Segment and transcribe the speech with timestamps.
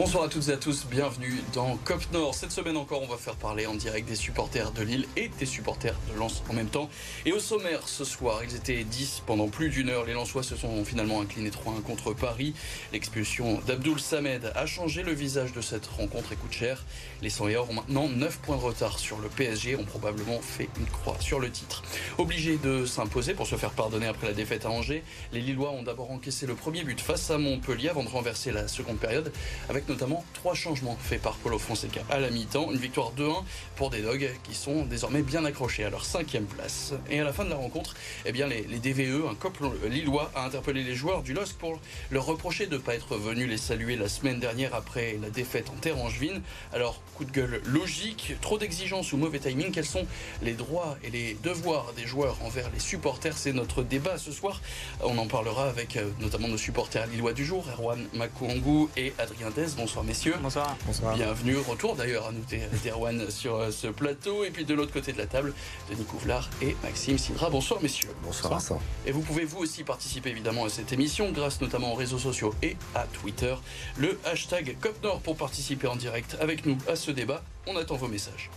[0.00, 2.32] Bonsoir à toutes et à tous, bienvenue dans COP Nord.
[2.32, 5.44] Cette semaine encore, on va faire parler en direct des supporters de Lille et des
[5.44, 6.88] supporters de Lens en même temps.
[7.26, 10.04] Et au sommaire ce soir, ils étaient 10 pendant plus d'une heure.
[10.04, 12.54] Les Lensois se sont finalement inclinés 3-1 contre Paris.
[12.92, 16.84] L'expulsion d'Abdoul Samed a changé le visage de cette rencontre et coûte cher.
[17.20, 20.86] Les 100 ont maintenant 9 points de retard sur le PSG, ont probablement fait une
[20.86, 21.82] croix sur le titre.
[22.18, 25.02] Obligés de s'imposer pour se faire pardonner après la défaite à Angers,
[25.32, 28.68] les Lillois ont d'abord encaissé le premier but face à Montpellier avant de renverser la
[28.68, 29.32] seconde période
[29.68, 32.70] avec notamment trois changements faits par Paulo Fonseca à la mi-temps.
[32.70, 33.42] Une victoire 2-1
[33.76, 36.94] pour des Dogs qui sont désormais bien accrochés à leur cinquième place.
[37.10, 40.44] Et à la fin de la rencontre, eh bien, les, DVE, un couple lillois, a
[40.44, 41.80] interpellé les joueurs du LOSC pour
[42.10, 45.70] leur reprocher de ne pas être venus les saluer la semaine dernière après la défaite
[45.70, 46.42] en terre angevine.
[46.72, 50.06] Alors, coup de gueule logique, trop d'exigences ou mauvais timing, quels sont
[50.42, 53.36] les droits et les devoirs des joueurs envers les supporters?
[53.36, 54.60] C'est notre débat ce soir.
[55.02, 59.50] On en parlera avec euh, notamment nos supporters lillois du jour, Erwan Makouangou et Adrien
[59.50, 59.77] Dez.
[59.78, 60.34] Bonsoir messieurs.
[60.42, 60.76] Bonsoir.
[60.86, 61.14] Bonsoir.
[61.14, 62.42] Bienvenue, retour d'ailleurs à nous
[62.82, 64.42] d'Erwan sur euh, ce plateau.
[64.42, 65.54] Et puis de l'autre côté de la table,
[65.88, 67.48] Denis Couvlar et Maxime Sidra.
[67.48, 68.08] Bonsoir messieurs.
[68.24, 68.54] Bonsoir.
[68.54, 68.80] Bonsoir.
[69.06, 72.52] Et vous pouvez vous aussi participer évidemment à cette émission grâce notamment aux réseaux sociaux
[72.60, 73.54] et à Twitter.
[73.96, 77.44] Le hashtag COPNOR pour participer en direct avec nous à ce débat.
[77.68, 78.50] On attend vos messages.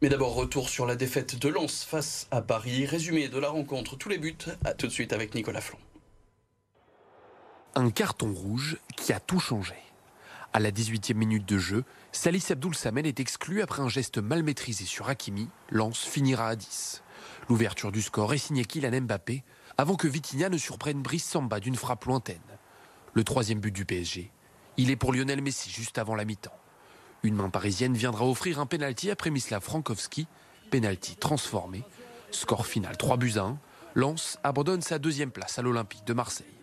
[0.00, 2.86] Mais d'abord, retour sur la défaite de Lens face à Paris.
[2.86, 4.36] Résumé de la rencontre, tous les buts.
[4.64, 5.78] À tout de suite avec Nicolas Flan.
[7.74, 9.74] Un carton rouge qui a tout changé.
[10.52, 14.44] À la 18e minute de jeu, Salis Abdoul Samen est exclu après un geste mal
[14.44, 15.48] maîtrisé sur Hakimi.
[15.68, 17.02] Lens finira à 10.
[17.48, 19.42] L'ouverture du score est signée Kylian Mbappé
[19.76, 22.38] avant que Vitinha ne surprenne Brice Samba d'une frappe lointaine.
[23.14, 24.30] Le troisième but du PSG,
[24.76, 26.54] il est pour Lionel Messi juste avant la mi-temps.
[27.22, 30.26] Une main parisienne viendra offrir un penalty après Mislav Frankowski,
[30.70, 31.82] penalty transformé.
[32.30, 33.58] Score final 3 buts à 1.
[33.94, 36.57] Lens abandonne sa deuxième place à l'Olympique de Marseille.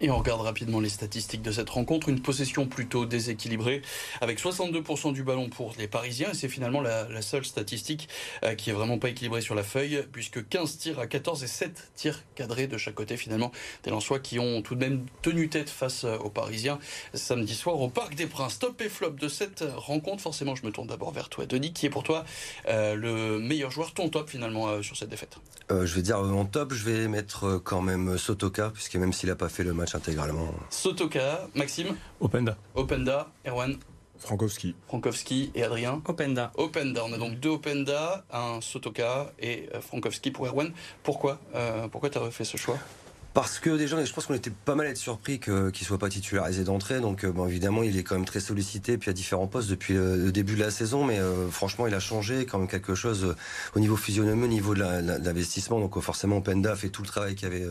[0.00, 2.08] Et on regarde rapidement les statistiques de cette rencontre.
[2.08, 3.82] Une possession plutôt déséquilibrée,
[4.20, 6.30] avec 62% du ballon pour les Parisiens.
[6.30, 8.08] Et c'est finalement la, seule statistique
[8.44, 11.48] euh, qui est vraiment pas équilibrée sur la feuille, puisque 15 tirs à 14 et
[11.48, 13.50] 7 tirs cadrés de chaque côté, finalement.
[13.82, 16.78] Des Lensois qui ont tout de même tenu tête face euh, aux Parisiens
[17.12, 18.60] samedi soir au Parc des Princes.
[18.60, 20.22] Top et flop de cette rencontre.
[20.22, 22.24] Forcément, je me tourne d'abord vers toi, Denis, qui est pour toi
[22.68, 25.38] euh, le meilleur joueur, ton top finalement sur cette défaite?
[25.70, 29.36] je vais dire en top, je vais mettre quand même Sotoka, puisque même s'il n'a
[29.36, 30.48] pas fait le match intégralement.
[30.70, 32.56] Sotoka, Maxime Openda.
[32.74, 33.76] Openda, Erwan
[34.18, 34.74] Frankowski.
[34.88, 36.50] Frankowski et Adrien Openda.
[36.56, 37.04] Openda.
[37.04, 40.72] On a donc deux Openda, un Sotoka et euh, Frankowski pour Erwan.
[41.02, 42.78] Pourquoi euh, Pourquoi tu as fait ce choix?
[43.40, 45.96] Parce que déjà, je pense qu'on était pas mal à être surpris qu'il ne soit
[45.96, 46.98] pas titularisé d'entrée.
[46.98, 49.94] Donc, euh, bon, évidemment, il est quand même très sollicité, puis à différents postes depuis
[49.94, 51.04] le, début de la saison.
[51.04, 53.36] Mais euh, franchement, il a changé quand même quelque chose euh,
[53.76, 55.78] au niveau physionomie, au niveau de l'investissement.
[55.78, 57.64] Donc, forcément, Penda fait tout le travail qu'il avait.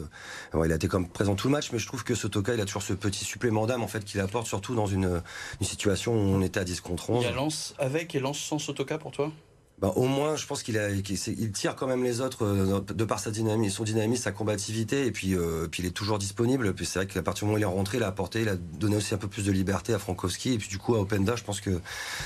[0.54, 2.66] il a été comme présent tout le match, mais je trouve que Sotoka, il a
[2.66, 5.22] toujours ce petit supplément d'âme en fait qu'il apporte, surtout dans une,
[5.60, 7.26] situation où on était à 10 contre 11.
[7.28, 9.34] Il Lance avec et Lance sans Sotoka pour toi?
[9.80, 13.06] Bah, au moins, je pense qu'il a, il tire quand même les autres euh, de
[13.06, 16.74] par sa dynamique, son dynamisme, sa combativité, et puis, euh, puis il est toujours disponible.
[16.74, 18.50] Puis c'est vrai qu'à partir du moment où il est rentré, il a apporté, il
[18.50, 21.00] a donné aussi un peu plus de liberté à Frankowski, et puis du coup à
[21.00, 21.80] Openda, je pense que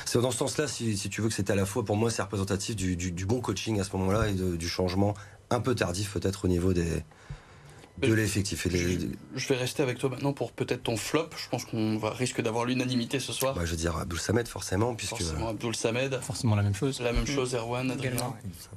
[0.06, 2.22] c'est dans ce sens-là, si, tu veux, que c'était à la fois pour moi, c'est
[2.22, 5.14] représentatif du, du, du, bon coaching à ce moment-là et du changement
[5.50, 7.04] un peu tardif peut-être au niveau des,
[8.00, 8.68] de l'effectif.
[9.36, 11.30] Je, vais rester avec toi maintenant pour peut-être ton flop.
[11.38, 13.54] Je pense qu'on va risque d'avoir l'unanimité ce soir.
[13.54, 14.96] Bah, je veux dire Abdul Samed forcément.
[14.96, 15.18] Puisque...
[15.18, 16.20] Forcément Abdul Samed.
[16.22, 17.02] Forcément la même chose.
[17.02, 17.96] La même chose, Erwan,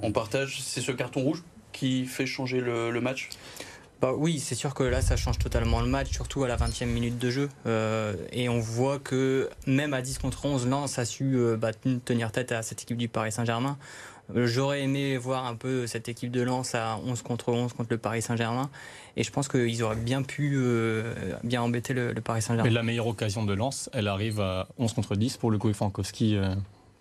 [0.00, 0.60] On partage.
[0.62, 1.42] C'est ce carton rouge
[1.72, 3.28] qui fait changer le, match?
[4.00, 6.86] Bah oui, c'est sûr que là, ça change totalement le match, surtout à la 20e
[6.86, 7.48] minute de jeu.
[7.66, 11.72] Euh, et on voit que même à 10 contre 11, Lens a su euh, bah,
[12.04, 13.76] tenir tête à cette équipe du Paris Saint-Germain.
[14.34, 17.88] Euh, j'aurais aimé voir un peu cette équipe de Lens à 11 contre 11 contre
[17.90, 18.70] le Paris Saint-Germain.
[19.16, 21.14] Et je pense qu'ils auraient bien pu euh,
[21.44, 22.68] bien embêter le, Paris Saint-Germain.
[22.68, 25.72] Mais la meilleure occasion de Lens, elle arrive à 11 contre 10 pour le coup
[25.72, 26.36] Frankowski.
[26.36, 26.54] Euh,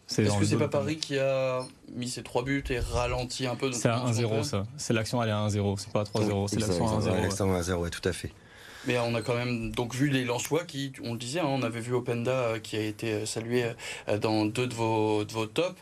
[0.10, 1.62] Est-ce que c'est pas Paris qui a
[1.96, 4.66] mis ses trois buts et ralenti un peu C'est à 1-0 ça.
[4.78, 7.22] C'est l'action elle est à 1-0, c'est pas à 3-0, c'est l'action à 1-0.
[7.22, 8.31] L'action à 1-0, ouais, tout à fait.
[8.86, 11.64] Mais on a quand même donc vu les Lensois qui, on le disait, hein, on
[11.64, 13.64] avait vu Openda qui a été salué
[14.20, 15.81] dans deux de vos, de vos tops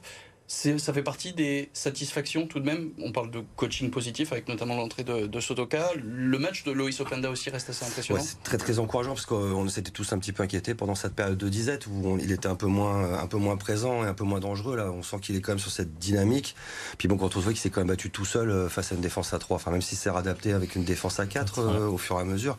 [0.51, 2.92] ça fait partie des satisfactions tout de même.
[3.01, 5.92] On parle de coaching positif avec notamment l'entrée de, Sotoka.
[5.95, 8.21] Le match de Loïs Openda aussi reste assez impressionnant.
[8.21, 11.38] c'est très très encourageant parce qu'on s'était tous un petit peu inquiétés pendant cette période
[11.38, 14.25] de disette où il était un peu moins un peu moins présent et un peu
[14.25, 14.75] moins dangereux.
[14.75, 16.56] Là, on sent qu'il est quand même sur cette dynamique.
[16.98, 18.95] Puis bon, quand on voit qu'il s'est quand même battu tout seul euh, face à
[18.95, 21.88] une défense à 3, enfin même si c'est adapté avec une défense à 4 euh,
[21.88, 22.57] au fur et à mesure,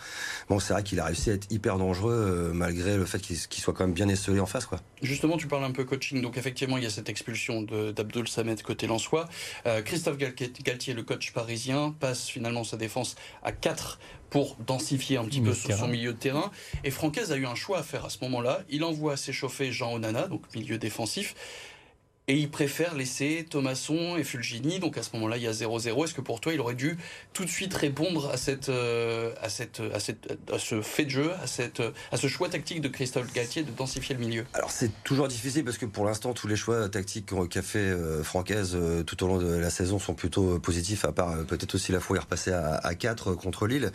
[0.49, 3.37] bon, c'est vrai qu'il a réussi à être hyper dangereux euh, malgré le fait qu'il
[3.37, 4.65] soit quand même bien esselé en face.
[4.65, 4.81] Quoi.
[5.03, 6.23] Justement, tu parles un peu coaching.
[6.23, 9.29] Donc effectivement, il y a cette expulsion de d'Abdul Samed côté Lensois.
[9.85, 13.99] Christophe Galtier, le coach parisien, passe finalement sa défense à 4
[14.31, 16.51] pour densifier un petit peu son milieu de terrain.
[16.85, 18.63] Et Francaise a eu un choix à faire à ce moment-là.
[18.71, 21.35] Il envoie s'échauffer Jean Onana, donc milieu défensif.
[22.29, 24.79] Et il préfère laisser Thomasson et Fulgini.
[24.79, 26.05] Donc à ce moment-là, il y a 0-0.
[26.05, 26.97] Est-ce que pour toi, il aurait dû
[27.33, 31.11] tout de suite répondre à, cette, euh, à, cette, à, cette, à ce fait de
[31.11, 31.83] jeu, à, cette,
[32.13, 34.45] à ce choix tactique de Christophe Galtier de densifier le milieu?
[34.55, 38.23] Alors c'est toujours difficile parce que pour l'instant, tous les choix tactiques qu'a fait euh,
[38.23, 41.91] Francaise euh, tout au long de la saison sont plutôt positifs, à part peut-être aussi
[41.91, 43.91] la fois où il est repassé à, à 4 contre Lille.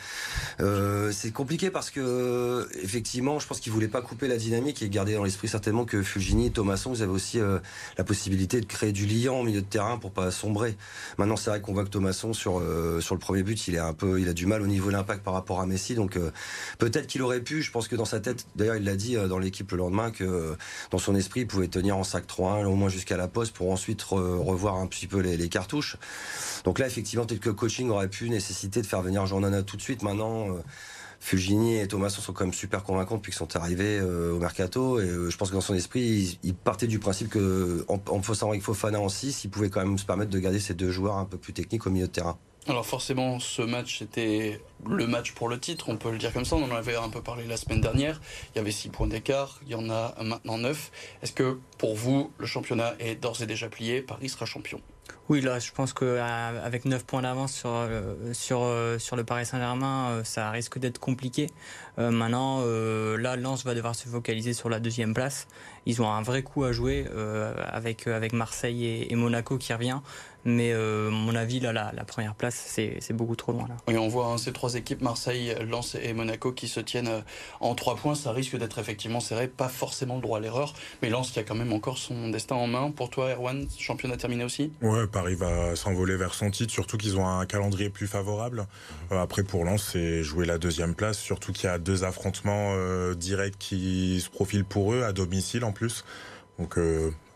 [1.14, 5.14] c'est compliqué parce que effectivement, je pense qu'il voulait pas couper la dynamique et garder
[5.14, 9.06] dans l'esprit certainement que Fulgini et Thomasson, vous avez aussi la possibilité de créer du
[9.06, 10.76] lien au milieu de terrain pour pas sombrer.
[11.18, 13.80] Maintenant, c'est vrai qu'on voit que Thomasson sur euh, sur le premier but, il est
[13.80, 15.96] un peu, il a du mal au niveau de l'impact par rapport à Messi.
[15.96, 16.32] Donc euh,
[16.78, 17.62] peut-être qu'il aurait pu.
[17.62, 20.12] Je pense que dans sa tête, d'ailleurs, il l'a dit euh, dans l'équipe le lendemain
[20.12, 20.56] que
[20.92, 23.72] dans son esprit, il pouvait tenir en sac 3-1 au moins jusqu'à la pause pour
[23.72, 25.98] ensuite revoir un petit peu les, cartouches.
[26.66, 29.78] Donc là, effectivement, peut-être que le coaching aurait pu nécessiter de faire venir Nana tout
[29.78, 30.04] de suite.
[30.04, 30.48] Maintenant.
[31.20, 35.00] Fulgini et Thomas sont quand même super convaincants depuis qu'ils sont arrivés euh, au mercato.
[35.00, 38.00] Et euh, je pense que dans son esprit, il, partait du principe que en,
[38.50, 41.18] avec Fofana en 6, il pouvait quand même se permettre de garder ces deux joueurs
[41.18, 42.38] un peu plus techniques au milieu de terrain.
[42.68, 46.44] Alors forcément, ce match c'était le match pour le titre, on peut le dire comme
[46.44, 46.58] ça.
[46.58, 48.20] On en avait un peu parlé la semaine dernière.
[48.54, 50.92] Il y avait 6 points d'écart, il y en a maintenant 9.
[51.24, 54.02] Est-ce que pour vous, le championnat est d'ores et déjà plié?
[54.02, 54.82] Paris sera champion
[55.30, 59.46] oui, là, je pense qu'avec 9 points d'avance sur, euh, sur, euh, sur le Paris
[59.46, 61.48] Saint-Germain, euh, ça risque d'être compliqué.
[61.98, 65.48] maintenant, là, Lens va devoir se focaliser sur la deuxième place.
[65.88, 67.08] Ils ont un vrai coup à jouer
[67.74, 70.00] avec, avec Marseille et, et, Monaco qui revient.
[70.48, 73.68] Mais euh, mon avis, là, la, première place, c'est beaucoup trop loin.
[73.68, 73.76] Là.
[73.86, 77.22] Oui, on voit hein, ces trois équipes, Marseille, Lens et Monaco, qui se tiennent euh,
[77.60, 78.16] en trois points.
[78.16, 79.50] Ça risque d'être effectivement serré.
[79.50, 80.74] Pas forcément le droit à l'erreur.
[81.02, 82.92] Mais Lens qui a quand même encore son destin en main.
[82.92, 84.72] Pour toi, Erwan, championnat terminé aussi?
[84.82, 86.72] Ouais, Paris va s'envoler vers son titre.
[86.72, 88.68] Surtout qu'ils ont un calendrier plus favorable.
[89.12, 91.18] Euh, après, pour Lens, c'est jouer la deuxième place.
[91.18, 92.76] Surtout qu'il y a deux affrontements
[93.16, 96.06] directs qui se profilent pour eux, à domicile en plus.
[96.60, 96.76] Donc.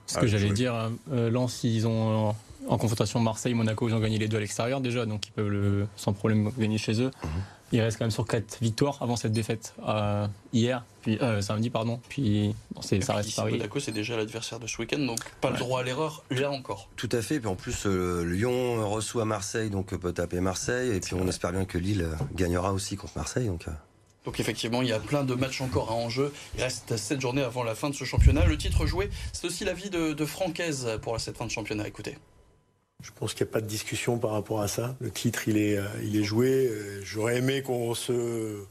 [0.07, 2.35] Ce que j'allais dire, Lens, ils ont
[2.67, 5.87] en confrontation Marseille-Monaco, ils ont gagné les deux à l'extérieur déjà, donc ils peuvent le,
[5.95, 7.11] sans problème gagner chez eux.
[7.23, 7.29] Mhm.
[7.71, 11.69] Ils restent quand même sur 4 victoires avant cette défaite euh, hier, puis euh, samedi
[11.69, 11.99] pardon.
[12.09, 13.53] Puis ça reste Paris.
[13.53, 16.89] Monaco c'est déjà l'adversaire de ce week-end, donc pas le droit à l'erreur là encore.
[16.95, 17.39] Tout à fait.
[17.39, 20.95] Puis en plus euh, Lyon reçoit Marseille, donc peut taper Marseille.
[20.95, 23.47] Et puis on espère bien que Lille gagnera aussi contre Marseille.
[23.47, 23.65] Donc.
[24.25, 26.31] Donc effectivement, il y a plein de matchs encore à enjeu.
[26.55, 28.45] Il reste 7 journées avant la fin de ce championnat.
[28.45, 31.87] Le titre joué, c'est aussi l'avis de, de Francaise pour cette fin de championnat.
[31.87, 32.17] Écoutez.
[33.01, 34.95] Je pense qu'il n'y a pas de discussion par rapport à ça.
[34.99, 36.67] Le titre, il est, euh, il est joué.
[36.67, 38.63] Euh, j'aurais aimé qu'on se,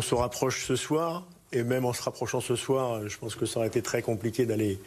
[0.00, 1.26] se rapproche ce soir.
[1.54, 4.46] Et même en se rapprochant ce soir, je pense que ça aurait été très compliqué
[4.46, 4.78] d'aller,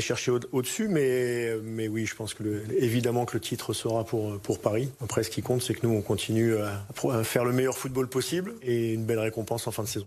[0.00, 0.88] chercher au-dessus.
[0.88, 4.90] mais, mais oui, je pense que évidemment que le titre sera pour, pour Paris.
[5.02, 8.56] Après, ce qui compte, c'est que nous, on continue à, faire le meilleur football possible
[8.60, 10.06] et une belle récompense en fin de saison.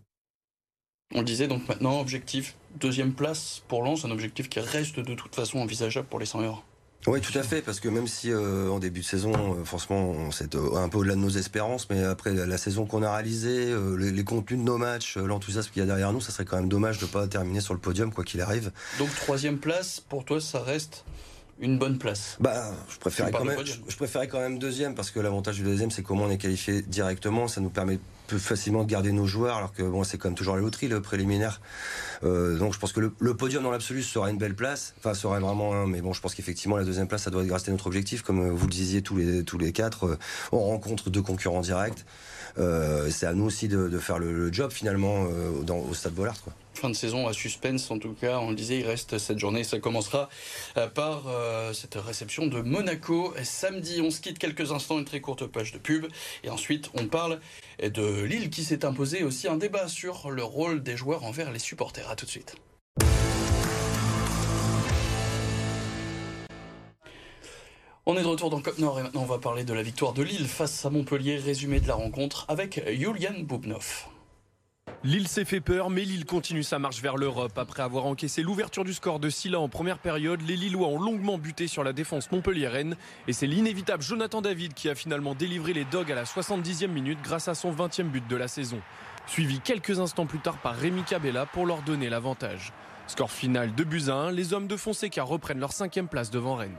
[1.15, 5.15] On le disait donc maintenant, objectif deuxième place pour Lens, un objectif qui reste de
[5.15, 6.63] toute façon envisageable pour les 100 heures.
[7.07, 10.31] Oui, tout à fait, parce que même si euh, en début de saison, euh, franchement,
[10.31, 13.73] c'est euh, un peu au-delà de nos espérances, mais après la, saison qu'on a réalisée,
[13.97, 16.67] les, contenus de nos matchs, l'enthousiasme qu'il y a derrière nous, ça serait quand même
[16.67, 18.71] dommage de ne pas terminer sur le podium, quoi qu'il arrive.
[18.97, 21.05] Donc troisième place, pour toi, ça reste
[21.59, 22.37] une bonne place.
[22.39, 25.91] Bah, je préférais quand même, je, préférais quand même deuxième parce que l'avantage du deuxième,
[25.91, 29.57] c'est comment on est qualifié directement, ça nous permet plus facilement de garder nos joueurs,
[29.57, 31.61] alors que bon, c'est comme toujours la loterie, le préliminaire.
[32.23, 35.39] Euh, donc je pense que le, podium dans l'absolu sera une belle place, enfin sera
[35.39, 38.21] vraiment un, mais bon, je pense qu'effectivement la deuxième place, ça doit rester notre objectif,
[38.21, 40.05] comme vous le disiez tous les tous les quatre.
[40.05, 40.19] Euh,
[40.51, 42.05] on rencontre deux concurrents directs.
[42.57, 46.41] Euh, c'est à nous aussi de, faire le, job finalement euh, dans, au Stade Bollard.
[46.41, 46.53] Quoi.
[46.79, 49.65] Fin de saison à suspense, en tout cas, on le disait, il reste cette journée.
[49.65, 50.29] Ça commencera
[50.77, 51.23] euh, par
[51.73, 53.99] cette réception de Monaco samedi.
[54.01, 56.05] On se quitte quelques instants, une très courte page de pub.
[56.45, 57.41] Et ensuite, on parle
[57.83, 61.59] de Lille qui s'est imposé aussi un débat sur le rôle des joueurs envers les
[61.59, 62.09] supporters.
[62.09, 62.55] A tout de suite.
[68.05, 70.13] On est de retour dans Cop Nord et maintenant on va parler de la victoire
[70.13, 71.39] de Lille face à Montpellier.
[71.39, 74.07] Résumé de la rencontre avec Julian Boubnov.
[75.03, 77.57] Lille s'est fait peur, mais Lille continue sa marche vers l'Europe.
[77.57, 81.37] Après avoir encaissé l'ouverture du score de Silla en première période, les Lillois ont longuement
[81.37, 82.97] buté sur la défense montpelliéraine.
[83.27, 87.19] Et c'est l'inévitable Jonathan David qui a finalement délivré les Dogs à la 70e minute
[87.23, 88.81] grâce à son 20e but de la saison.
[89.25, 92.73] Suivi quelques instants plus tard par Rémi Cabella pour leur donner l'avantage.
[93.07, 96.55] Score final de buts à 1, les hommes de Fonseca reprennent leur cinquième place devant
[96.55, 96.77] Rennes.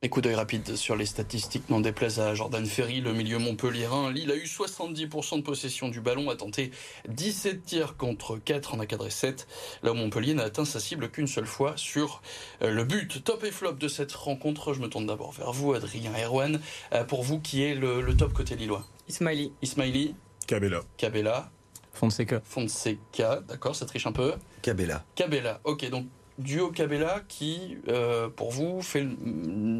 [0.00, 4.12] Et coup d'œil rapide sur les statistiques, n'en déplaise à Jordan Ferry, le milieu montpelliérain.
[4.12, 6.70] Lille a eu 70% de possession du ballon, a tenté
[7.08, 9.48] 17 tirs contre 4, en a cadré 7.
[9.82, 12.22] Là où Montpellier n'a atteint sa cible qu'une seule fois sur
[12.62, 13.24] euh, le but.
[13.24, 16.60] Top et flop de cette rencontre, je me tourne d'abord vers vous, Adrien Erwan.
[16.92, 18.86] Euh, pour vous, qui est le, le top côté lillois?
[19.08, 19.52] Ismaili.
[19.62, 20.14] Ismaili,
[20.46, 20.82] Cabella.
[20.96, 21.50] Cabella,
[21.92, 22.40] Fonseca.
[22.44, 24.32] Fonseca, d'accord, ça triche un peu.
[24.62, 25.04] Cabella.
[25.16, 26.06] Cabella, ok, donc
[26.38, 29.16] duo Cabella qui, euh, pour vous, fait le,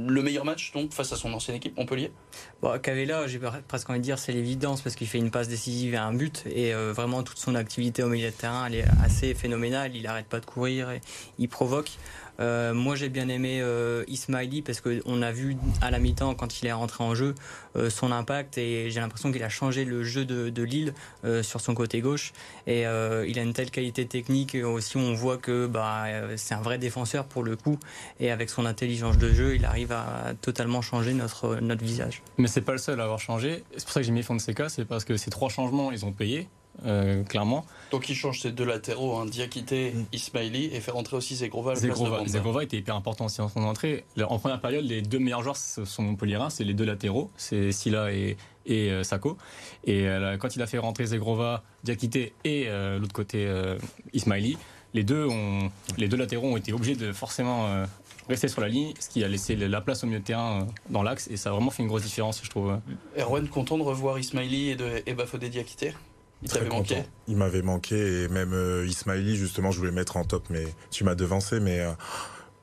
[0.09, 2.13] le meilleur match donc face à son ancienne équipe Montpellier?
[2.61, 2.79] Bon,
[3.27, 6.13] j'ai presque envie de dire c'est l'évidence parce qu'il fait une passe décisive et un
[6.13, 9.95] but et euh, vraiment toute son activité au milieu de terrain elle est assez phénoménale.
[9.95, 11.01] Il arrête pas de courir, et
[11.39, 11.93] il provoque.
[12.41, 16.63] Euh, moi j'ai bien aimé euh, Ismaili parce qu'on a vu à la mi-temps quand
[16.63, 17.35] il est rentré en jeu
[17.75, 20.95] euh, son impact et j'ai l'impression qu'il a changé le jeu de, de Lille
[21.43, 22.33] sur son côté gauche
[22.67, 26.05] et il a une telle qualité technique et aussi on voit que bah,
[26.37, 27.79] c'est un vrai défenseur pour le coup
[28.21, 32.23] et avec son intelligence de jeu il arrive à totalement changer notre, notre visage.
[32.39, 33.65] Mais c'est pas le seul à avoir changé.
[33.77, 36.13] C'est pour ça que j'ai mis Fonseca, c'est parce que ces trois changements, ils ont
[36.13, 36.49] payé,
[36.85, 37.65] euh, clairement.
[37.91, 41.75] Donc il change ses deux latéraux, hein, Diakité, Ismaili, et fait rentrer aussi Zegrova à
[41.75, 44.05] la place de Zegrova, était hyper important aussi en son entrée.
[44.29, 48.13] En première période, les deux meilleurs joueurs sont Montpellierin, c'est les deux latéraux, c'est Silla
[48.13, 49.39] et, et euh, Sako.
[49.85, 53.79] Et euh, quand il a fait rentrer Zegrova, Diakité et euh, l'autre côté euh,
[54.13, 54.59] Ismaili,
[54.95, 57.87] les deux, ont, les deux latéraux ont été obligés de forcément euh,
[58.29, 60.65] rester sur la ligne, ce qui a laissé la place au milieu de terrain euh,
[60.91, 62.79] dans l'axe, et ça a vraiment fait une grosse différence, je trouve.
[63.19, 65.95] Erwan, content de revoir Ismaili et de et Bafodé Diakité?
[66.43, 66.97] Il Très manqué.
[67.27, 71.03] Il m'avait manqué et même euh, Ismaili, justement, je voulais mettre en top, mais tu
[71.05, 71.91] m'as devancé, mais euh,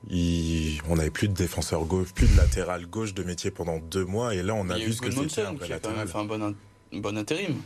[0.08, 4.04] il- on n'avait plus de défenseur gauche, plus de latéral gauche de métier pendant deux
[4.04, 5.94] mois, et là on a Il vu ce que c'était un vrai qui a quand
[5.96, 6.54] même fait un bon, in-
[6.94, 7.56] un bon intérim.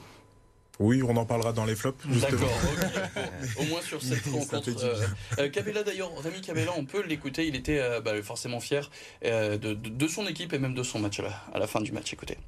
[0.80, 2.02] Oui, on en parlera dans les flops.
[2.06, 2.48] D'accord,
[3.58, 4.70] au moins sur cette rencontre.
[4.82, 4.94] Euh,
[5.38, 8.90] euh, Cabella d'ailleurs, Rémi Cabella, on peut l'écouter, il était euh, bah, forcément fier
[9.26, 11.66] euh, de, de- de son équipe et même de son match à la, à la
[11.66, 12.12] fin du match.
[12.14, 12.38] Écoutez.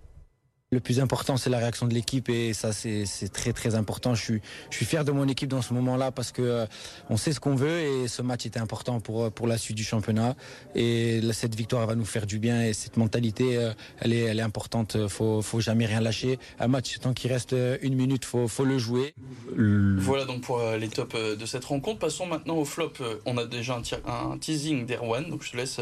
[0.73, 4.15] Le plus important, c'est la réaction de l'équipe et ça, c'est très très important.
[4.15, 6.67] Je suis, je suis fier de mon équipe dans ce moment-là parce que euh,
[7.11, 9.77] on sait ce qu'on veut et ce match était important pour euh, pour la suite
[9.77, 10.35] du championnat.
[10.75, 14.21] Et là, cette victoire va nous faire du bien et cette mentalité, euh, elle est
[14.21, 15.09] elle est importante.
[15.09, 16.39] Faut faut jamais rien lâcher.
[16.59, 19.13] Un match tant qu'il reste une minute, faut faut le jouer.
[19.55, 21.99] Voilà donc pour les tops de cette rencontre.
[21.99, 22.95] Passons maintenant au flop.
[23.27, 25.81] On a déjà un, teasing d'Erwan, donc je te laisse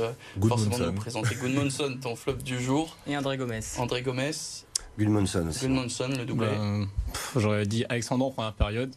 [0.49, 2.97] forcément nous présenter Gudmundsson, ton flop du jour.
[3.07, 3.61] Et André Gomez.
[3.79, 4.33] André Gomez,
[5.05, 5.67] Gulmonson aussi.
[5.67, 6.47] Gudmundsson, le doublé.
[6.49, 6.87] Ben,
[7.37, 8.95] J'aurais dit Alexandre en première période.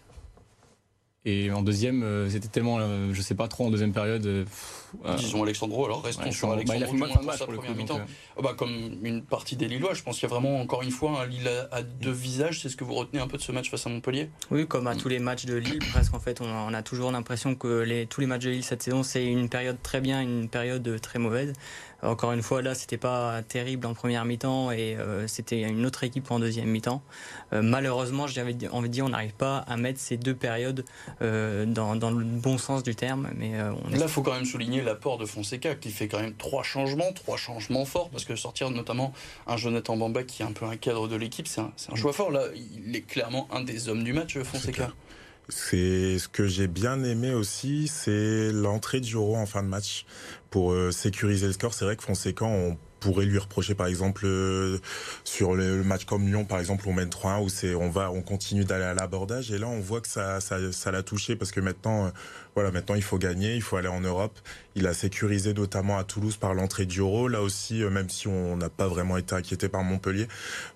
[1.25, 4.25] Et en deuxième, euh, c'était tellement, euh, je sais pas trop, en deuxième période.
[4.25, 7.39] euh, pff, euh, Disons Alexandro, alors restons ouais, sur bah, Alexandro il a fait match
[7.43, 7.73] pour le coup.
[7.87, 8.03] donc, euh,
[8.35, 10.91] Oh bah, comme une partie des Lillois, je pense qu'il y a vraiment encore une
[10.91, 12.59] fois un Lille à, à deux visages.
[12.61, 14.29] C'est ce que vous retenez un peu de ce match face à Montpellier?
[14.51, 16.83] Oui, comme à tous les matchs de Lille, presque en fait, on a, on a
[16.83, 20.01] toujours l'impression que les, tous les matchs de Lille cette saison, c'est une période très
[20.01, 21.53] bien, une période très mauvaise.
[22.03, 26.03] Encore une fois, là, c'était pas terrible en première mi-temps et euh, c'était une autre
[26.03, 27.01] équipe en deuxième mi-temps.
[27.53, 30.85] Euh, malheureusement, j'avais envie de dire, on n'arrive pas à mettre ces deux périodes
[31.21, 34.45] euh, dans, le bon sens du terme, mais euh, on Là, il faut quand même
[34.45, 38.35] souligner l'apport de Fonseca qui fait quand même trois changements, trois changements forts, parce que
[38.35, 39.13] sortir notamment
[39.47, 41.95] un Jonathan Bamba qui est un peu un cadre de l'équipe, c'est un, c'est un
[41.95, 42.31] choix fort.
[42.31, 44.91] Là, il est clairement un des hommes du match, Fonseca.
[45.49, 50.05] C'est ce que j'ai bien aimé aussi, c'est l'entrée de Juro en fin de match
[50.49, 51.73] pour euh, sécuriser le score.
[51.73, 54.79] C'est vrai que Fonseca, on pourrait lui reprocher par exemple euh,
[55.25, 58.21] sur le, match comme Lyon par exemple on mène 3-1 où c'est on va on
[58.21, 61.51] continue d'aller à l'abordage et là on voit que ça ça ça l'a touché parce
[61.51, 62.09] que maintenant euh,
[62.55, 64.39] voilà maintenant il faut gagner il faut aller en Europe.
[64.75, 68.27] Il a sécurisé notamment à Toulouse par l'entrée de Juro là aussi euh, même si
[68.27, 70.27] on n'a pas vraiment été inquiété par Montpellier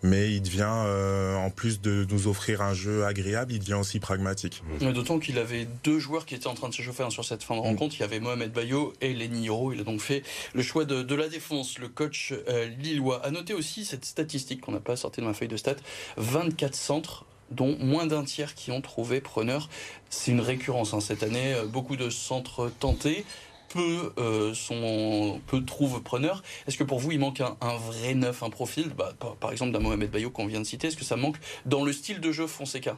[0.03, 3.99] mais il devient euh, en plus de nous offrir un jeu agréable il devient aussi
[3.99, 4.63] pragmatique.
[4.81, 7.43] Mais D'autant qu'il avait deux joueurs qui étaient en train de s'échauffer hein, sur cette
[7.43, 7.95] fin de rencontre.
[7.97, 9.73] Il y avait Mohamed Bayo et Lenny Hiro.
[9.73, 13.23] Il a donc fait le choix de, de la défense, le coach euh, lillois.
[13.25, 15.75] À noter aussi cette statistique qu'on n'a pas sortie de ma feuille de stats.
[16.17, 19.69] 24 centres dont moins d'un tiers qui ont trouvé preneur.
[20.09, 21.53] C'est une récurrence hein, cette année.
[21.53, 23.25] Euh, Beaucoup de centres tentés.
[23.69, 26.41] Peu, euh, sont, peu trouvent preneur.
[26.67, 28.91] Est-ce que pour vous, il manque un, vrai neuf, un profil?
[28.97, 31.35] Bah, par, par exemple, d'un Mohamed Bayo qu'on vient de citer Est-ce que ça manque
[31.65, 32.97] dans le style de jeu Fonseca?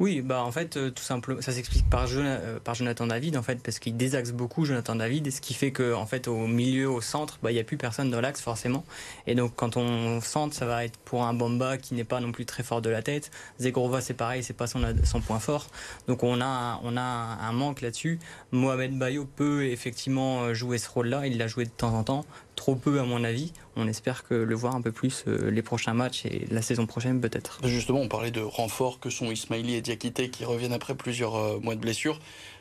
[0.00, 3.62] Oui, bah en fait, euh, tout simplement, ça s'explique euh, par Jonathan David, en fait,
[3.62, 7.00] parce qu'il désaxe beaucoup Jonathan David, ce qui fait que, en fait, au milieu, au
[7.00, 8.84] centre, bah il y a plus personne dans l'axe forcément,
[9.26, 12.32] et donc quand on centre, ça va être pour un Bamba qui n'est pas non
[12.32, 13.30] plus très fort de la tête.
[13.60, 15.68] Zegrova, c'est pareil, c'est pas son point fort,
[16.08, 18.18] donc on a un, on a un, un manque là-dessus.
[18.50, 22.24] Mohamed Bayo peut effectivement euh, jouer ce rôle-là, il l'a joué de temps en temps,
[22.56, 23.52] trop peu à mon avis.
[23.76, 27.20] On espère le voir un peu plus euh, les prochains matchs et la saison prochaine
[27.20, 27.60] peut-être.
[27.64, 31.58] Justement, on parlait de renforts que sont Ismaili et Diakité qui reviennent après plusieurs euh,
[31.60, 32.20] mois de blessure.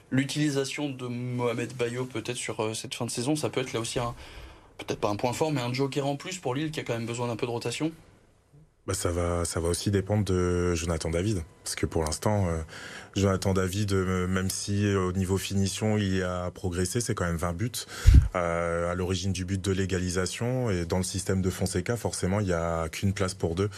[0.10, 3.80] L'utilisation de Mohamed Bayo peut-être sur euh, cette fin de saison, ça peut être là
[3.80, 4.14] aussi un,
[4.78, 6.94] peut-être pas un point fort, mais un joker en plus pour Lille qui a quand
[6.94, 7.92] même besoin d'un peu de rotation
[8.88, 12.58] bah ça va, ça va aussi dépendre de Jonathan David, parce que pour l'instant, euh,
[13.16, 17.38] Jonathan David, euh, même si euh, au niveau finition il a progressé, c'est quand même
[17.38, 17.72] 20 buts
[18.34, 22.54] à l'origine du but de l'égalisation et dans le système de Fonseca, forcément, il y
[22.54, 23.70] a qu'une place pour deux.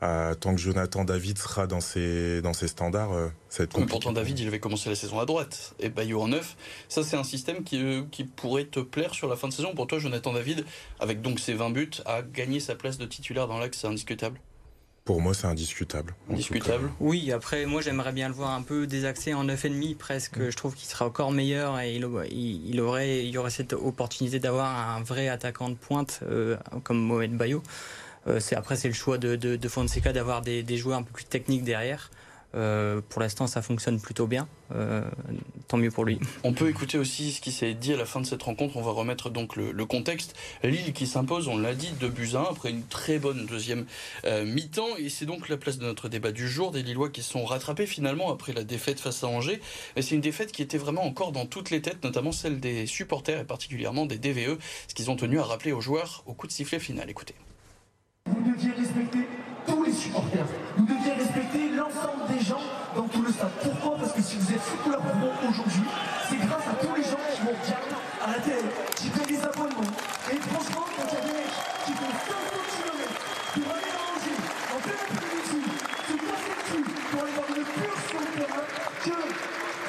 [0.00, 3.10] Tant que Jonathan David sera dans ses, dans ses standards,
[3.48, 3.90] ça va être compliqué.
[3.90, 6.56] Pourtant, David, il avait commencé la saison à droite et Bayou en neuf.
[6.88, 9.74] Ça, c'est un système qui, qui pourrait te plaire sur la fin de saison.
[9.74, 10.64] Pour toi, Jonathan David,
[11.00, 14.40] avec donc ses 20 buts, a gagné sa place de titulaire dans l'axe, c'est indiscutable?
[15.04, 16.14] Pour moi, c'est indiscutable.
[16.30, 20.36] Indiscutable Oui, après, moi, j'aimerais bien le voir un peu désaxé en 9,5 presque.
[20.36, 20.50] Mm.
[20.50, 24.38] Je trouve qu'il sera encore meilleur et il, il, aurait, il y aurait cette opportunité
[24.38, 27.62] d'avoir un vrai attaquant de pointe euh, comme Mohamed Bayo.
[28.26, 31.64] Euh, après, c'est le choix de, de, Fonseca d'avoir des, joueurs un peu plus techniques
[31.64, 32.10] derrière.
[32.56, 34.48] Euh, pour l'instant, ça fonctionne plutôt bien.
[34.74, 35.02] Euh,
[35.68, 36.18] tant mieux pour lui.
[36.42, 38.76] On peut écouter aussi ce qui s'est dit à la fin de cette rencontre.
[38.76, 40.34] On va remettre donc le, contexte.
[40.64, 43.86] Lille qui s'impose, on l'a dit, de buts 1 après une très bonne deuxième
[44.24, 44.96] mi-temps.
[44.98, 46.72] Et c'est donc la place de notre débat du jour.
[46.72, 49.60] Des Lillois qui sont rattrapés finalement après la défaite face à Angers.
[49.94, 52.86] Mais c'est une défaite qui était vraiment encore dans toutes les têtes, notamment celle des
[52.86, 54.58] supporters et particulièrement des DVE,
[54.88, 57.08] ce qu'ils ont tenu à rappeler aux joueurs au coup de sifflet final.
[57.08, 57.36] Écoutez.
[58.26, 59.28] Vous deviez respecter
[59.66, 60.46] tous les supporters.
[60.76, 62.60] Vous deviez respecter l'ensemble des gens
[62.94, 63.50] dans tout le stade.
[63.62, 63.96] Pourquoi?
[63.98, 65.00] Parce que si vous êtes sous couleur
[65.48, 65.84] aujourd'hui,
[66.28, 67.80] c'est grâce à tous les gens qui vont bien
[68.24, 69.92] à la télé, qui payent les abonnements.
[70.30, 73.08] Et franchement, quand il y a des mecs qui font 500 km
[73.54, 74.36] pour aller manger
[74.70, 75.60] en plein après-midi,
[76.06, 78.64] se casser le cul pour aller voir une pure sur le terrain,
[79.04, 79.16] que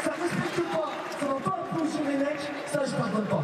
[0.03, 3.43] ça ne respecte pas, ça ne va pas applaudir les mecs, ça je pardonne pas.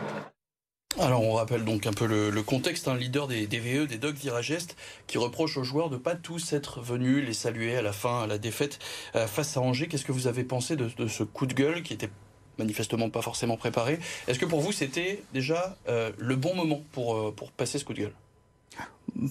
[0.99, 4.75] Alors on rappelle donc un peu le, contexte, un leader des DVE, des Dogs Viragest,
[5.07, 8.27] qui reproche aux joueurs de pas tous être venus les saluer à la fin, à
[8.27, 8.79] la défaite
[9.15, 9.87] euh, face à Angers.
[9.87, 12.09] Qu'est-ce que vous avez pensé de, ce coup de gueule qui était
[12.57, 13.97] manifestement pas forcément préparé?
[14.27, 17.85] Est-ce que pour vous c'était déjà euh, le bon moment pour, euh, pour passer ce
[17.85, 18.13] coup de gueule?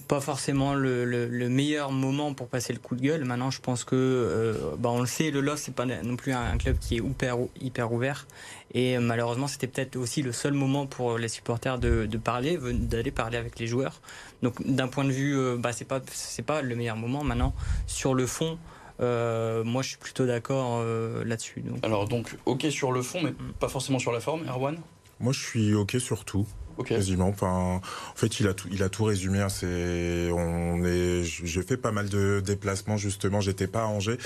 [0.07, 3.23] Pas forcément le, meilleur moment pour passer le coup de gueule.
[3.23, 6.33] Maintenant, je pense que, euh, bah, on le sait, le LOS, c'est pas non plus
[6.33, 8.27] un, club qui est hyper, hyper ouvert.
[8.73, 13.37] Et malheureusement, c'était peut-être aussi le seul moment pour les supporters de, parler, d'aller parler
[13.37, 14.01] avec les joueurs.
[14.41, 17.23] Donc, d'un point de vue, euh, bah, c'est pas, c'est pas le meilleur moment.
[17.23, 17.53] Maintenant,
[17.87, 18.57] sur le fond,
[18.99, 20.83] euh, moi, je suis plutôt d'accord
[21.25, 21.63] là-dessus.
[21.83, 23.53] Alors, donc, ok sur le fond, mais mm.
[23.59, 24.77] pas forcément sur la forme, Erwan?
[25.19, 26.45] Moi, je suis ok sur tout.
[26.85, 27.27] Quasiment.
[27.29, 29.41] Enfin, en fait, il a tout, il a tout résumé.
[29.41, 29.49] Hein.
[29.49, 33.41] C'est, on est, j'ai fait pas mal de déplacements justement.
[33.41, 34.17] J'étais pas à Angers.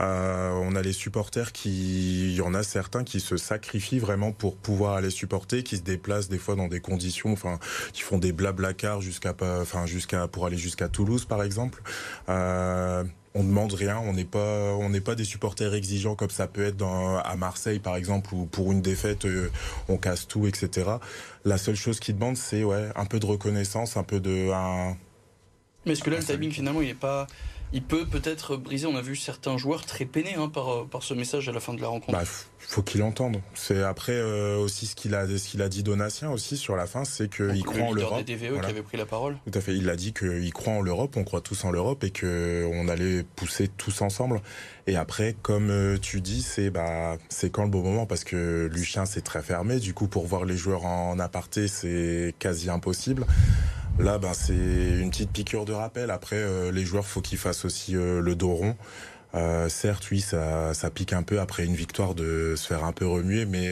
[0.00, 4.32] Euh, on a les supporters qui, il y en a certains qui se sacrifient vraiment
[4.32, 7.58] pour pouvoir aller supporter, qui se déplacent des fois dans des conditions, enfin,
[7.92, 8.34] qui font des
[8.76, 11.82] cars jusqu'à, enfin, jusqu'à pour aller jusqu'à Toulouse par exemple.
[12.28, 16.46] Euh, on demande rien, on n'est pas, on n'est pas des supporters exigeants comme ça
[16.46, 19.50] peut être dans, à Marseille par exemple où pour une défaite euh,
[19.88, 20.90] on casse tout, etc.
[21.44, 24.96] La seule chose qu'ils demandent c'est ouais un peu de reconnaissance, un peu de un.
[25.86, 27.26] Mais est-ce que là le timing finalement il est pas
[27.72, 28.86] il peut peut-être briser.
[28.86, 31.60] On a vu certains joueurs très peinés hein, par, euh, par ce message à la
[31.60, 32.12] fin de la rencontre.
[32.12, 32.24] Bah,
[32.58, 33.40] faut qu'il entende.
[33.54, 36.86] C'est après euh, aussi ce qu'il a, ce qu'il a dit Donatien aussi sur la
[36.86, 38.24] fin, c'est qu'il croit en l'Europe.
[38.24, 39.38] des DVE qui avait pris la parole.
[39.50, 39.76] Tout à fait.
[39.76, 42.88] Il a dit qu'il croit en l'Europe, on croit tous en l'Europe et que on
[42.88, 44.40] allait pousser tous ensemble.
[44.86, 48.06] Et après, comme euh, tu dis, c'est bah c'est quand le bon moment?
[48.06, 49.78] Parce que Lucien c'est très fermé.
[49.78, 53.26] Du coup, pour voir les joueurs en aparté, c'est quasi impossible.
[53.98, 56.10] Là, ben, c'est une petite piqûre de rappel.
[56.10, 58.76] Après, euh, les joueurs, faut qu'ils fassent aussi euh, le dos rond.
[59.34, 62.92] Euh, certes, oui, ça, ça pique un peu après une victoire de se faire un
[62.92, 63.70] peu remuer, mais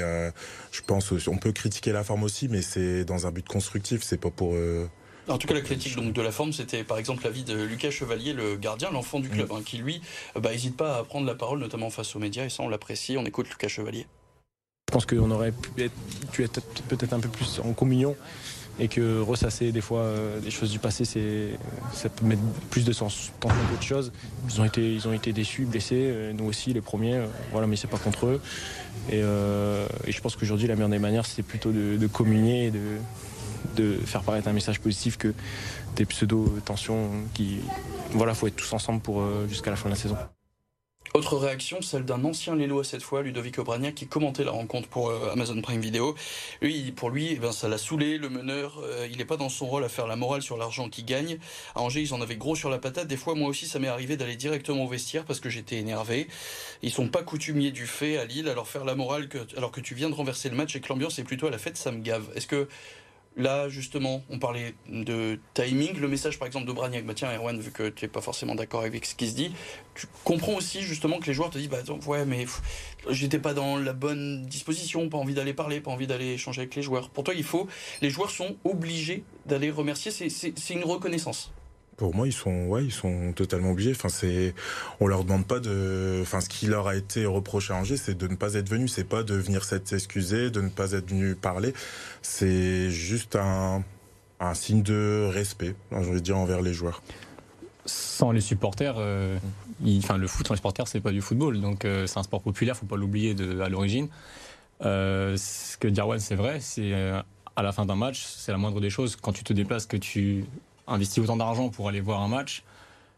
[0.70, 4.18] je pense on peut critiquer la forme aussi, mais c'est dans un but constructif, c'est
[4.18, 4.54] pas pour.
[5.26, 7.90] En tout cas, la critique donc, de la forme, c'était par exemple l'avis de Lucas
[7.90, 9.56] Chevalier, le gardien, l'enfant du club, mm.
[9.56, 10.00] hein, qui lui,
[10.36, 13.16] bah, hésite pas à prendre la parole, notamment face aux médias, et ça, on l'apprécie.
[13.18, 14.06] On écoute Lucas Chevalier.
[14.88, 15.92] Je pense qu'on aurait pu être,
[16.40, 18.16] être peut-être un peu plus en communion
[18.80, 21.50] et que ressasser des fois euh, des choses du passé, c'est,
[21.92, 24.12] ça peut mettre plus de sens qu'en d'autres choses.
[24.48, 27.66] Ils ont été, ils ont été déçus, blessés, euh, nous aussi les premiers, euh, voilà,
[27.66, 28.40] mais c'est pas contre eux.
[29.10, 32.98] Et, je pense qu'aujourd'hui la meilleure des manières, c'est plutôt de, communier et de,
[33.76, 35.32] de faire paraître un message positif que
[35.96, 37.60] des pseudo-tensions qui,
[38.12, 40.16] voilà, faut être tous ensemble pour jusqu'à la fin de la saison.
[41.14, 45.08] Autre réaction, celle d'un ancien Lélois cette fois, Ludovic Obrania, qui commentait la rencontre pour
[45.08, 46.14] euh, Amazon Prime Video.
[46.60, 49.48] Lui, pour lui, eh ben, ça l'a saoulé, le meneur, euh, il n'est pas dans
[49.48, 51.38] son rôle à faire la morale sur l'argent qu'il gagne.
[51.74, 53.06] À Angers, ils en avaient gros sur la patate.
[53.06, 56.28] Des fois, moi aussi, ça m'est arrivé d'aller directement au vestiaire parce que j'étais énervé.
[56.82, 59.94] Ils sont pas coutumiers du fait à Lille, alors faire la morale alors que tu
[59.94, 62.00] viens de renverser le match et que l'ambiance est plutôt à la fête, ça me
[62.00, 62.28] gave.
[62.34, 62.68] Est-ce que
[63.38, 65.96] Là, justement, on parlait de timing.
[65.98, 68.56] Le message, par exemple, de Bragnac, bah tiens, Erwan, vu que tu n'es pas forcément
[68.56, 69.52] d'accord avec ce qui se dit,
[69.94, 72.46] tu comprends aussi justement que les joueurs te disent, bah ouais, mais
[73.08, 76.74] j'étais pas dans la bonne disposition, pas envie d'aller parler, pas envie d'aller échanger avec
[76.74, 77.10] les joueurs.
[77.10, 77.68] Pour toi, il faut,
[78.02, 80.10] les joueurs sont obligés d'aller remercier.
[80.10, 81.52] C'est une reconnaissance.
[81.98, 83.90] Pour moi, ils sont, ouais, ils sont totalement obligés.
[83.90, 84.54] Enfin, c'est,
[85.00, 88.16] on leur demande pas de, enfin, ce qui leur a été reproché à Angers, c'est
[88.16, 88.86] de ne pas être venu.
[88.86, 91.74] C'est pas de venir s'excuser, de ne pas être venu parler.
[92.22, 93.82] C'est juste un,
[94.38, 97.02] un signe de respect, j'ai envie de dire, envers les joueurs.
[97.84, 99.36] Sans les supporters, euh,
[99.98, 101.60] enfin, le foot sans les supporters, c'est pas du football.
[101.60, 104.08] Donc, euh, c'est un sport populaire, faut pas l'oublier à l'origine.
[104.84, 106.60] Euh, ce que dit c'est vrai.
[106.60, 106.92] C'est
[107.56, 109.16] à la fin d'un match, c'est la moindre des choses.
[109.16, 110.44] Quand tu te déplaces, que tu
[110.88, 112.62] investir autant d'argent pour aller voir un match,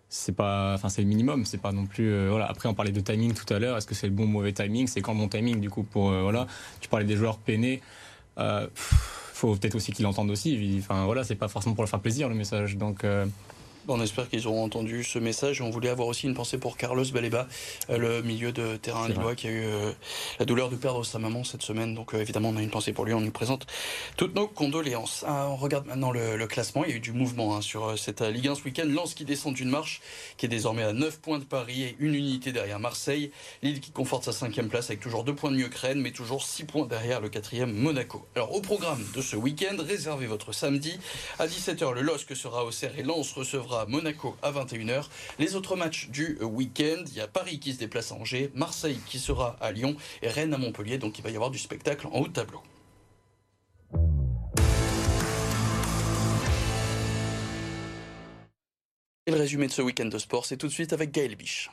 [0.08, 1.44] c'est pas, enfin c'est le minimum.
[1.44, 2.12] C'est pas non plus.
[2.12, 2.46] Euh, voilà.
[2.46, 3.76] Après, on parlait de timing tout à l'heure.
[3.76, 4.86] Est-ce que c'est le bon mauvais timing?
[4.86, 6.46] C'est quand bon timing du coup pour euh, voilà.
[6.80, 7.80] Tu parlais des joueurs peinés.
[8.38, 10.76] Euh, faut peut-être aussi qu'ils l'entendent aussi.
[10.80, 12.76] Enfin voilà, c'est pas forcément pour leur faire plaisir le message.
[12.76, 13.26] Donc euh,
[13.90, 15.60] on espère qu'ils auront entendu ce message.
[15.60, 17.48] On voulait avoir aussi une pensée pour Carlos Baleba,
[17.90, 19.92] euh, le milieu de terrain lillois qui a eu euh,
[20.38, 21.94] la douleur de perdre sa maman cette semaine.
[21.94, 23.14] Donc euh, évidemment, on a une pensée pour lui.
[23.14, 23.66] On lui présente
[24.16, 25.24] toutes nos condoléances.
[25.26, 26.84] Ah, on regarde maintenant le, classement.
[26.84, 28.84] Il y a eu du mouvement hein, sur cette Ligue 1 ce week-end.
[28.86, 30.00] Lens qui descend d'une marche,
[30.36, 33.30] qui est désormais à 9 points de Paris et une unité derrière Marseille.
[33.62, 36.12] Lille qui conforte sa cinquième place avec toujours 2 points de mieux que Rennes, mais
[36.12, 38.26] toujours 6 points derrière le quatrième Monaco.
[38.36, 40.98] Alors au programme de ce week-end, réservez votre samedi.
[41.38, 45.06] À 17h, le LOSC sera au Cerf et Lens recevra Monaco à 21h.
[45.38, 48.98] Les autres matchs du week-end, il y a Paris qui se déplace à Angers, Marseille
[49.06, 50.98] qui sera à Lyon et Rennes à Montpellier.
[50.98, 52.62] Donc il va y avoir du spectacle en haut de tableau.
[59.26, 61.70] Et le résumé de ce week-end de sport, c'est tout de suite avec Gaël Biche.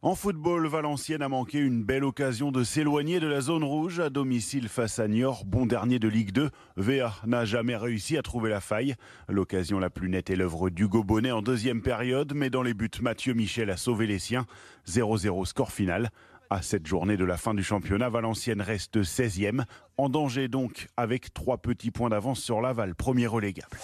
[0.00, 4.10] En football, Valenciennes a manqué une belle occasion de s'éloigner de la zone rouge à
[4.10, 6.50] domicile face à Niort, bon dernier de Ligue 2.
[6.76, 8.94] VA n'a jamais réussi à trouver la faille.
[9.28, 12.88] L'occasion la plus nette est l'œuvre d'Hugo Bonnet en deuxième période, mais dans les buts,
[13.00, 14.46] Mathieu Michel a sauvé les siens.
[14.86, 16.10] 0-0 score final.
[16.48, 19.64] À cette journée de la fin du championnat, Valenciennes reste 16e,
[19.96, 23.76] en danger donc avec trois petits points d'avance sur Laval, premier relégable.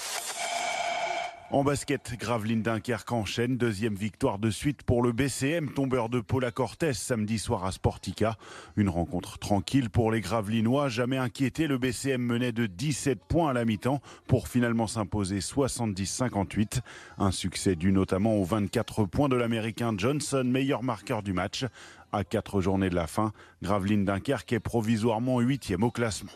[1.55, 3.57] En basket, Gravelines Dunkerque enchaîne.
[3.57, 8.37] Deuxième victoire de suite pour le BCM, tombeur de Paula Cortez samedi soir à Sportica.
[8.75, 10.89] Une rencontre tranquille pour les Gravelinois.
[10.89, 16.81] Jamais inquiété, le BCM menait de 17 points à la mi-temps pour finalement s'imposer 70-58.
[17.19, 21.67] Un succès dû notamment aux 24 points de l'Américain Johnson, meilleur marqueur du match.
[22.11, 26.33] À quatre journées de la fin, Gravelines Dunkerque est provisoirement huitième au classement.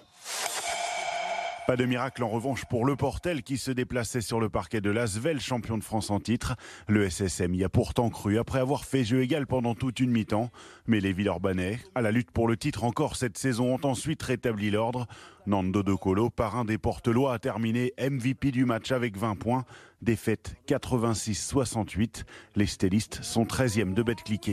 [1.68, 4.88] Pas de miracle en revanche pour le Portel qui se déplaçait sur le parquet de
[4.88, 6.57] l'Asvel, champion de France en titre.
[6.87, 10.50] Le SSM y a pourtant cru après avoir fait jeu égal pendant toute une mi-temps.
[10.87, 14.70] Mais les Villeurbanais, à la lutte pour le titre encore cette saison, ont ensuite rétabli
[14.70, 15.07] l'ordre.
[15.46, 19.66] Nando De Colo, parrain des Portelois, a terminé MVP du match avec 20 points.
[20.00, 22.24] Défaite 86-68.
[22.57, 24.48] Les stylistes sont 13e de Betclic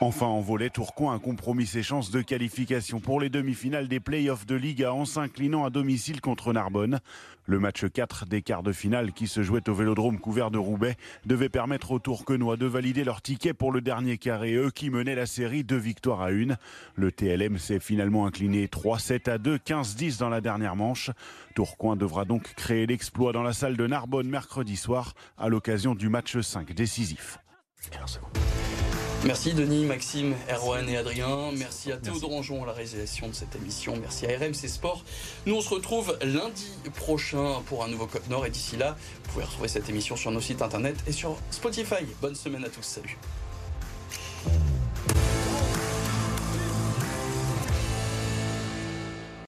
[0.00, 4.46] Enfin en volet, Tourcoing a compromis ses chances de qualification pour les demi-finales des playoffs
[4.46, 7.00] de Liga en s'inclinant à domicile contre Narbonne.
[7.46, 10.96] Le match 4 des quarts de finale qui se jouait au vélodrome couvert de Roubaix
[11.26, 15.16] devait permettre aux Tourquenois de valider leur ticket pour le dernier carré, eux qui menaient
[15.16, 16.58] la série deux victoires à une.
[16.94, 21.10] Le TLM s'est finalement incliné 3-7 à 2, 15-10 dans la dernière manche.
[21.56, 26.08] Tourcoing devra donc créer l'exploit dans la salle de Narbonne mercredi soir à l'occasion du
[26.08, 27.40] match 5 décisif.
[29.24, 31.50] Merci Denis, Maxime, Erwan et Adrien.
[31.52, 33.94] Merci à Théodore Anjon à la réalisation de cette émission.
[34.00, 35.04] Merci à RMC Sport.
[35.44, 39.32] Nous on se retrouve lundi prochain pour un nouveau Cop Nord et d'ici là, vous
[39.32, 42.06] pouvez retrouver cette émission sur nos sites internet et sur Spotify.
[42.22, 42.82] Bonne semaine à tous.
[42.82, 43.18] Salut.